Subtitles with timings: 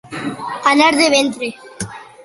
[0.71, 1.53] Anar de ventre.